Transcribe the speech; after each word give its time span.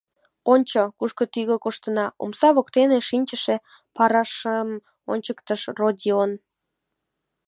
Ончо, 0.53 0.81
кушко 0.97 1.23
тӱгӧ 1.33 1.55
коштына,— 1.63 2.05
омса 2.23 2.49
воктене 2.55 2.99
шинчыше 3.09 3.55
парашым 3.95 4.69
ончыктыш 5.11 5.61
Родион. 5.79 6.31